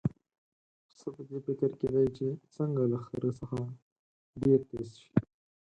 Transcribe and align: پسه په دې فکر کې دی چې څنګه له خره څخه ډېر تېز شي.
پسه 0.87 1.07
په 1.15 1.21
دې 1.29 1.37
فکر 1.45 1.71
کې 1.79 1.87
دی 1.93 2.05
چې 2.17 2.27
څنګه 2.55 2.83
له 2.91 2.97
خره 3.05 3.29
څخه 3.39 3.57
ډېر 4.41 4.59
تېز 4.69 4.89
شي. 5.01 5.11